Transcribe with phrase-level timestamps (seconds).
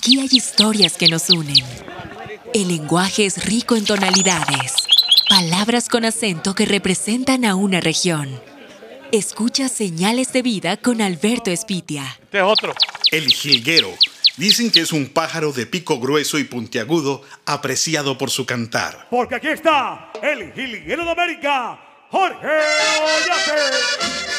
[0.00, 1.62] Aquí hay historias que nos unen.
[2.54, 4.72] El lenguaje es rico en tonalidades,
[5.28, 8.40] palabras con acento que representan a una región.
[9.12, 12.18] Escucha Señales de Vida con Alberto Espitia.
[12.22, 12.72] Este es otro.
[13.10, 13.90] El jilguero.
[14.38, 19.06] Dicen que es un pájaro de pico grueso y puntiagudo, apreciado por su cantar.
[19.10, 21.78] Porque aquí está el jilguero de América,
[22.10, 24.30] Jorge Ollate.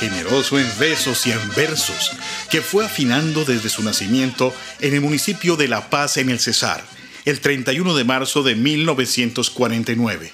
[0.00, 2.12] Generoso en besos y en versos,
[2.50, 6.82] que fue afinando desde su nacimiento en el municipio de La Paz en el Cesar,
[7.24, 10.32] el 31 de marzo de 1949,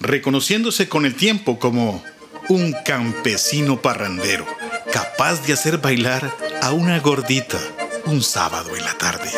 [0.00, 2.04] reconociéndose con el tiempo como
[2.48, 4.46] un campesino parrandero,
[4.92, 7.58] capaz de hacer bailar a una gordita
[8.06, 9.30] un sábado en la tarde.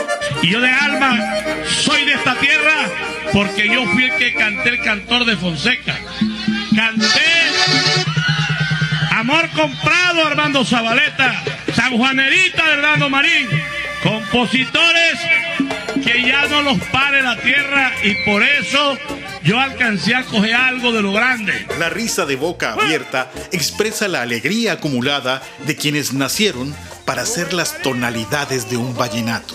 [0.42, 1.18] Y yo de alma
[1.66, 2.90] soy de esta tierra
[3.32, 5.98] porque yo fui el que canté el cantor de Fonseca.
[9.54, 11.42] Comprado Armando Zabaleta,
[11.74, 13.48] San Juanerita de Hernando Marín,
[14.02, 15.18] compositores
[16.04, 18.98] que ya no los pare la tierra y por eso
[19.44, 21.66] yo alcancé a coger algo de lo grande.
[21.78, 27.82] La risa de boca abierta expresa la alegría acumulada de quienes nacieron para hacer las
[27.82, 29.54] tonalidades de un vallenato.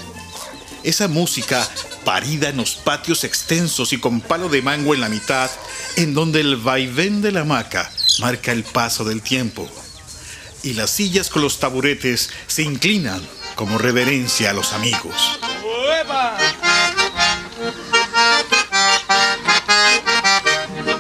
[0.84, 1.68] Esa música
[2.06, 5.50] parida en los patios extensos y con palo de mango en la mitad,
[5.96, 9.70] en donde el vaivén de la hamaca marca el paso del tiempo.
[10.68, 15.40] Y las sillas con los taburetes se inclinan como reverencia a los amigos.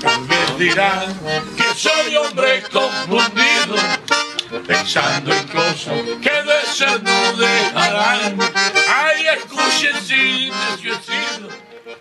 [0.05, 1.05] Alguien dirá
[1.57, 3.75] que soy hombre confundido,
[4.65, 8.39] pensando en cosas que de ser no dejarán.
[8.87, 10.49] Ay, escuchen si.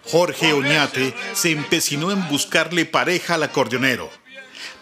[0.04, 4.08] Jorge Oñate se empecinó en buscarle pareja al acordeonero,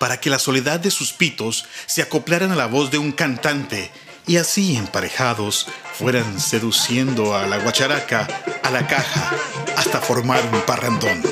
[0.04, 3.90] para que la soledad de sus pitos se acoplaran a la voz de un cantante
[4.26, 8.28] y así emparejados fueran seduciendo a la guacharaca,
[8.62, 9.30] a la caja,
[9.78, 11.22] hasta formar un parrandón.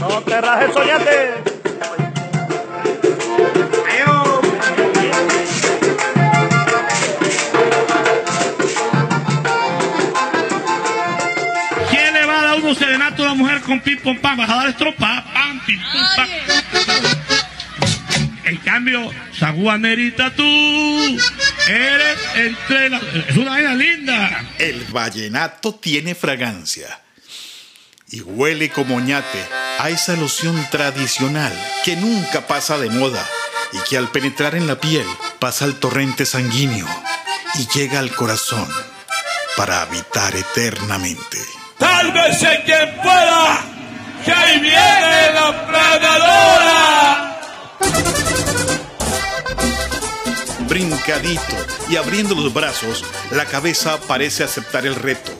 [0.00, 1.30] No te rajes, Ollate.
[11.88, 14.36] ¿Quién le va a dar uno serenato a una mujer con pim pom pam?
[14.36, 17.41] Vas a dar estropa, pam, pim pum pam.
[18.44, 21.18] En cambio, Saguanerita, tú
[21.68, 23.02] eres entre las.
[23.28, 24.44] Es una vaina linda.
[24.58, 27.02] El vallenato tiene fragancia
[28.12, 29.42] y huele como ñate
[29.78, 31.52] a esa loción tradicional
[31.84, 33.26] que nunca pasa de moda
[33.72, 35.06] y que al penetrar en la piel
[35.38, 36.86] pasa al torrente sanguíneo
[37.54, 38.68] y llega al corazón
[39.56, 41.38] para habitar eternamente.
[41.78, 43.64] Tal vez sé quien pueda,
[44.24, 47.38] que ahí viene la planadora.
[50.72, 51.54] Brincadito
[51.90, 55.30] y abriendo los brazos, la cabeza parece aceptar el reto.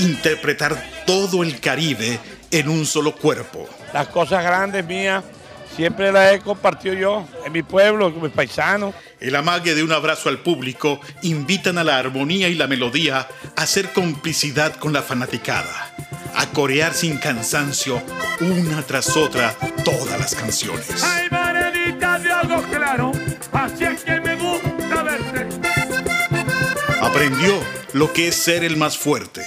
[0.00, 2.18] Interpretar todo el Caribe
[2.50, 3.68] en un solo cuerpo.
[3.92, 5.22] Las cosas grandes mías
[5.76, 8.96] siempre las he compartido yo en mi pueblo, con mis paisanos.
[9.20, 13.62] El amague de un abrazo al público invitan a la armonía y la melodía a
[13.62, 15.94] hacer complicidad con la fanaticada,
[16.34, 18.02] a corear sin cansancio
[18.40, 21.04] una tras otra todas las canciones.
[21.04, 23.12] Ay, Maredita de algo claro,
[23.52, 24.33] así es que me.
[27.04, 29.46] Aprendió lo que es ser el más fuerte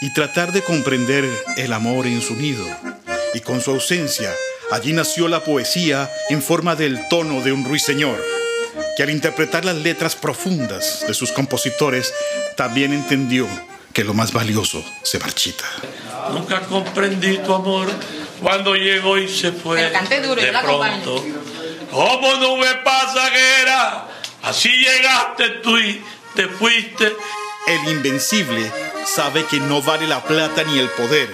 [0.00, 2.64] y tratar de comprender el amor en su nido.
[3.34, 4.32] Y con su ausencia,
[4.70, 8.24] allí nació la poesía en forma del tono de un ruiseñor,
[8.96, 12.14] que al interpretar las letras profundas de sus compositores,
[12.56, 13.48] también entendió
[13.92, 15.64] que lo más valioso se marchita.
[16.32, 17.88] Nunca comprendí tu amor
[18.40, 19.90] cuando llegó y se fue.
[20.22, 21.02] Duro, de yo la acompaño.
[21.02, 21.24] pronto.
[21.90, 24.06] Como nube pasajera,
[24.44, 26.00] así llegaste tú y
[26.36, 27.16] te fuiste.
[27.66, 28.70] El invencible
[29.04, 31.28] sabe que no vale la plata ni el poder,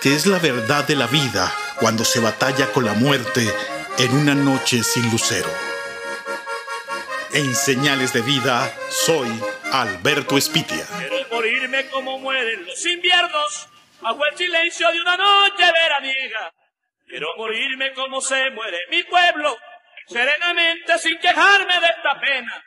[0.00, 3.46] que es la verdad de la vida cuando se batalla con la muerte
[3.98, 5.50] en una noche sin lucero.
[7.32, 9.28] En señales de vida, soy
[9.72, 10.86] Alberto Espitia.
[10.96, 13.68] Quiero morirme como mueren los inviernos,
[14.00, 16.54] bajo el silencio de una noche veraniega.
[17.06, 19.58] Quiero morirme como se muere mi pueblo,
[20.06, 22.64] serenamente sin quejarme de esta pena.